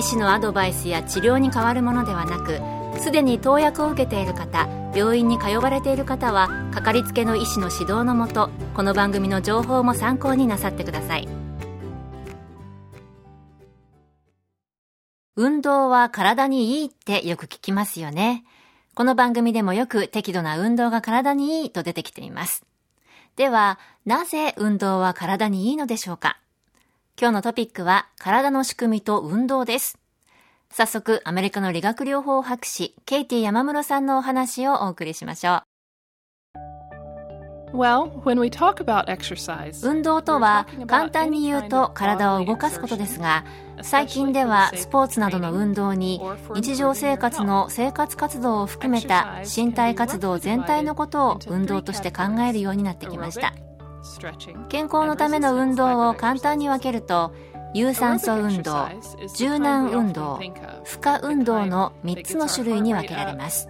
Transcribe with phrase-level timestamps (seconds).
[0.00, 2.58] 医師のアドバイスや治療に変わるものではなく
[3.02, 11.28] すでに投薬を受けている方病院に通われている方はかかりつけの医師の指導のもとこの番組の情報も参考になさってください。
[15.36, 18.42] 運動は体にいいってよく聞きますよね。
[18.94, 22.64] この番組でもよく適度な運動が体にいいと出てきています。
[23.36, 26.38] ではなぜ運動は体にいいのでしょうか？
[27.20, 29.98] 今日のトピックは体の仕組みと運動です。
[30.70, 35.56] 早速、アメリカの理学療法博士、ケイティ山室さんのお話をお送りしましょ
[37.74, 37.76] う。
[37.76, 43.44] Well, when we talk about exercise, 運動とは簡単に言うと体を動かすことですが
[43.82, 46.22] 最近ではスポーツなどの運動に
[46.54, 53.54] 日常生活の生活活動を含めた身体活動全体のことを運動として考えるようになってきました
[54.68, 57.34] 健康のための運動を簡単に分けると
[57.74, 58.88] 有酸素運動
[59.36, 60.40] 柔軟運動
[60.84, 63.68] 負荷運動の3つの種類に分けられます。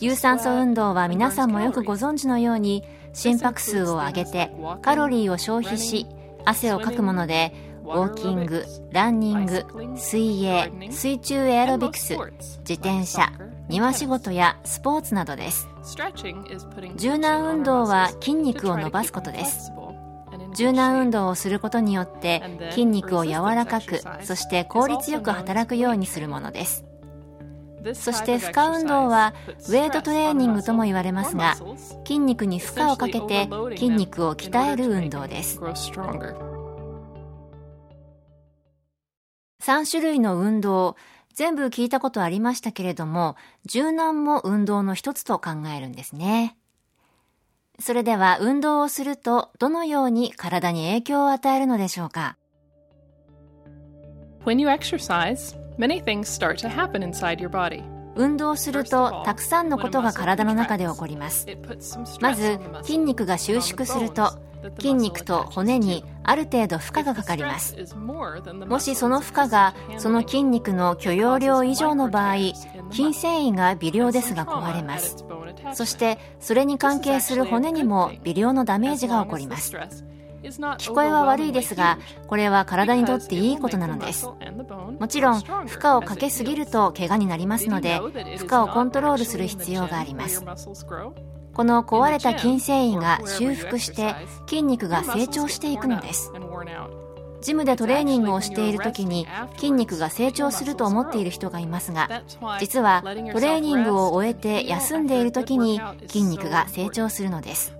[0.00, 2.82] 有酸素運動は皆さんもよくご存知のように
[3.12, 6.06] 心拍数を上げてカロリーを消費し
[6.46, 7.52] 汗をかくもので
[7.84, 12.16] ウォーキングランニング水泳水中エアロビクス
[12.60, 13.30] 自転車
[13.68, 15.73] 庭仕事やスポーツなどです。
[16.96, 19.70] 柔軟運動は筋肉を伸ばすことです。
[20.56, 26.84] 柔軟運動をすることによって筋肉を柔らかくそして効率よく働くようにするものです。
[27.92, 29.34] そして負荷運動は
[29.68, 31.54] ウェイトトレーニングとも言われますが
[32.06, 35.60] 筋肉に負荷をかけて筋肉を鍛える運動です。
[39.62, 40.96] 3種類の運動
[41.34, 43.36] 全部聞いたことありましたけれども、
[43.66, 46.56] 柔軟も運動の一つと考えるんですね。
[47.80, 52.36] それでは運動をするとどのように体に影響を与えるのでしょうか
[54.44, 57.82] ？When you exercise, many things start to happen inside your body.
[58.16, 61.48] 運動するとたくさんのことが体の中で起こります
[62.20, 64.38] まず筋肉が収縮すると
[64.78, 67.76] 筋肉と骨にある程度負荷がかかります。
[68.66, 72.36] もしその負荷がその筋肉の許容量以上の場合
[72.90, 75.16] 筋繊維が微量ですが壊れます。
[75.72, 79.76] そしてそれに関係する骨にも微量のダメージが起こります。
[80.44, 84.28] 聞こえは悪いですがこれは体にとっていいことなのです。
[84.98, 87.98] もちろん負荷をかけすぎると怪我になりますので
[88.38, 90.44] 負荷をコントロールする必要があります。
[91.54, 94.14] この壊れた筋繊維が修復して
[94.46, 96.32] 筋肉が成長していくのです。
[97.40, 99.26] ジムでトレーニングをしている時に
[99.56, 102.22] 筋肉が成長すると思っている人がいますが
[102.58, 107.76] 実はトレーニングを終えて休んでいる時に筋肉が成長するのです。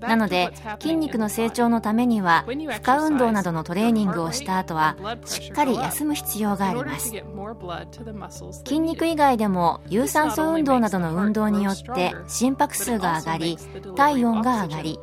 [0.00, 7.12] なので筋肉の成長のためには負荷運動などのトレーニングをした後はしっかり休む必要があります。
[8.66, 13.58] 筋肉以外でも有酸素運動などの運動によって心拍数が上がり
[13.96, 14.98] 体温が上がり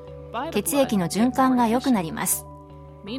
[0.52, 2.46] 血液の循環が良くなります。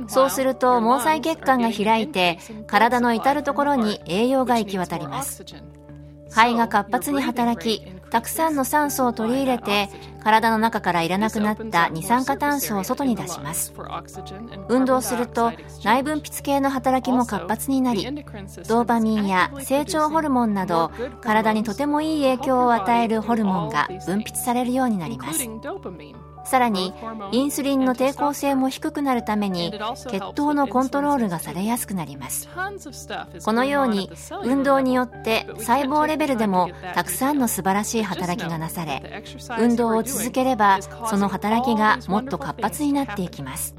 [0.09, 5.45] そうすると毛細血管が開いて体の至る所に栄養が行き渡ります。
[6.29, 9.89] 肺が活発に働きたくさんの酸素を取り入れて
[10.23, 13.73] 体の中からいらなくなった二酸化炭素を外に出します。
[14.69, 15.53] 運動すると
[15.85, 18.05] 内分泌系の働きも活発になり
[18.69, 20.91] ドーパミンや成長ホルモンなど
[21.21, 25.49] 体にとてもいい影響を与えるホルモンが分泌されるようになります。
[26.45, 26.93] さらに
[27.33, 29.73] インスリンの抵抗性も低くなるために
[30.11, 32.49] 血糖のコントロールがされやすくなります。
[33.45, 34.11] このように
[34.45, 39.23] 運動によって細胞レベルでもたくさんの素晴らしい働きがなされ
[39.59, 43.75] 運動を続ければその働きがもっと活発になっていきます。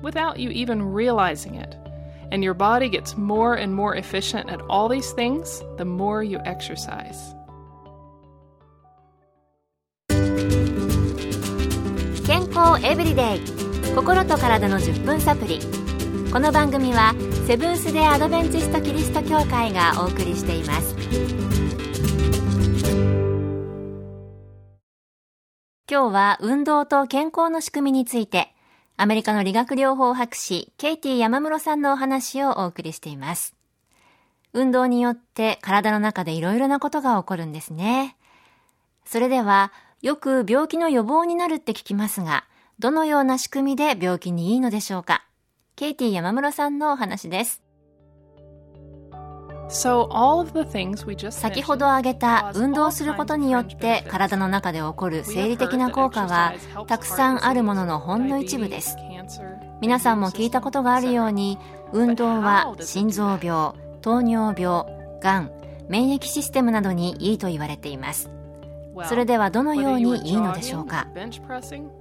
[12.26, 13.40] 健康エブリデイ。
[13.96, 15.60] 心と体の10分サプリ。
[16.32, 17.14] この番組は
[17.48, 20.96] セブンス・デ・アドベンチスト・キリスト教会がお送りしています。
[25.90, 28.54] 今日は運動と健康の仕組みについて
[28.98, 33.56] アメリカの理学療法博士ケイティ山室さんのお話をお送りしています。
[34.54, 38.16] 運動によって体の中でいろいろなことが起こるんですね。
[39.06, 42.46] それでは、よく病気の予防になるって聞きますが、
[42.80, 45.24] どのような仕組みで病気にいいのでしょうか？
[45.76, 47.62] ケイティ山室さんのお話です。
[51.30, 56.56] 先ほど挙げた運動することによって体の中で起こる生理的な効果は
[56.88, 58.98] たくさんあるもののほんの一部です。
[59.82, 61.60] 皆さんも聞いたことがあるように
[61.94, 64.84] 運動は心臓病糖尿病
[65.22, 65.52] がん
[65.90, 68.32] 免疫システムなどにいいと言われています
[69.06, 71.08] それではどのようにいいのでしょうか？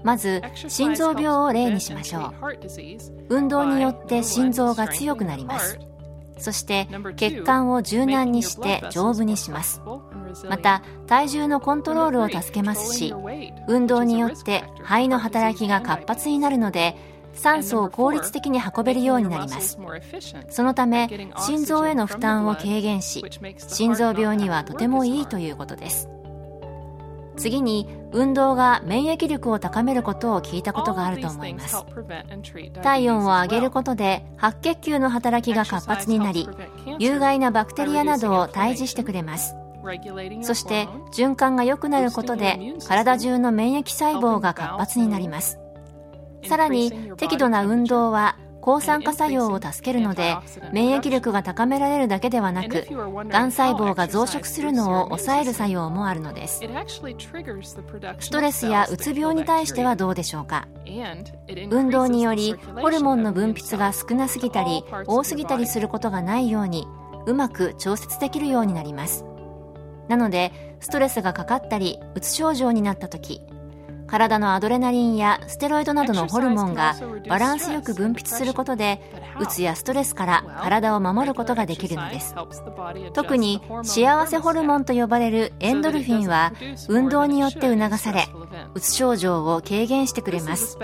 [0.02, 2.34] まず心臓病を例にしましょう。
[3.28, 5.78] 運動によって心臓が強くなります。
[6.38, 9.82] そして血管を柔軟にして丈夫にします。
[10.48, 13.14] また体重のコントロールを助けますし
[13.68, 16.96] 運動によって肺の働きが活発になるので
[17.34, 19.78] 酸素を効率的に運べるようになります。
[20.48, 23.24] そのため心臓への負担を軽減し
[23.68, 26.08] 心臓病にはとてもいいということです
[27.40, 31.84] 次に運動が免疫力を高めることを聞いたことがあると思います。
[32.82, 36.46] 体温を上げることで白血球の働きが活発になり
[36.98, 39.54] 有害なバクテリアなどを退治してくれます。
[40.42, 45.58] そして循環が良くなることで体中の免疫細胞が活発になります。
[46.46, 50.36] さらに適度な運動は抗酸化作用を助けるので
[50.72, 52.86] 免疫力が高められるだけではなく
[53.28, 56.60] がん細胞が増殖するのを抑える作用もあるのです。
[58.18, 60.68] ストレスやうつ病に対してはどうでしょうか？
[61.70, 66.86] 運動によりホルモンの分泌が少なすぎたり多すぎたりすることがないように
[67.26, 69.24] うまく調節できるようになります。
[70.08, 73.40] なのでストレスがかかったりうつ症状になった時
[74.10, 76.96] 体のアドレナリンやステロイドなどのホルモンが
[77.28, 79.00] バランスよく分泌することで
[79.40, 82.34] うつやストレスから体を守ることができるのです。
[83.12, 86.52] 特に幸せホルモンと呼ばれるエンドルフィンは
[86.88, 88.26] 運動によって促され
[88.74, 90.76] うつ症状を軽減してくれます。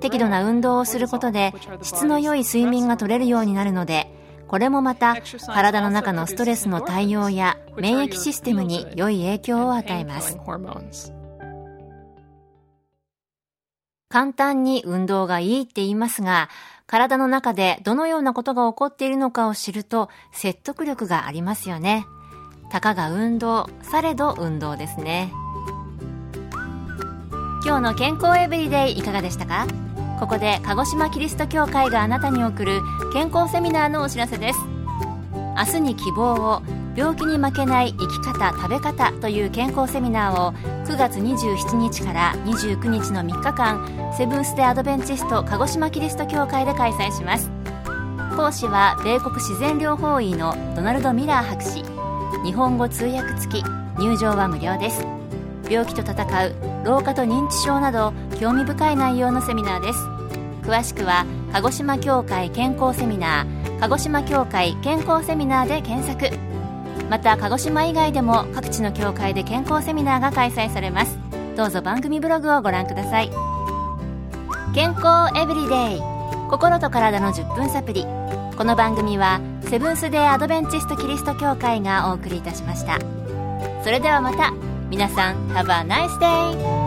[0.00, 1.52] 適度な運動をすることで
[1.82, 4.12] 質の良い睡眠が取れるようになるので
[4.46, 5.16] これもまた
[5.48, 10.38] 体の中のストレスの対応や免疫システムに良い影響を与えます。
[14.10, 16.48] 簡単に運動がいいって言いますが、
[16.86, 22.06] 体の中でどのようなことが起こっているのかを知ると説得力がありますよね。
[22.70, 25.30] たかが運動、されど運動ですね。
[27.64, 29.66] 今日の健康エブリデイいかがでしたか？
[30.18, 32.80] ここで鹿児島キリスト教会があなたに送る
[33.12, 34.58] 健康セミナーのお知らせです。
[35.54, 36.62] 明日に希望を
[36.98, 40.52] 病気に負けない生き方食べ方という健康セミナーを
[40.84, 47.52] 9月27日から29日の3日間セブンス・デ・アドベンチスト鹿児島キリスト教会で開催します。
[48.36, 51.84] 講師は米国自然療法医のドナルド・ミラー博士。
[52.44, 53.64] 日本語通訳付き
[53.96, 55.06] 入場は無料です。
[55.70, 60.00] 病気と闘う老化と認知症など興味深い内容のセミナーです。
[60.68, 66.47] 詳しくは鹿児島協会健康セミナー鹿児島協会健康セミナーで検索。
[67.08, 71.18] また鹿児島以外でも各地の教会で健康セミナーが開催されます。
[71.56, 73.30] どうぞ番組ブログをご覧ください。
[74.74, 76.00] 健康エブリデイ。
[76.50, 78.06] 心と体の10分サプリ
[78.56, 82.98] この番組はセブンス・デー・アドベンチスト・キリスト教会がお送りいたしました。
[83.84, 84.52] それではまた。
[84.90, 86.77] 皆さん Have a nice day!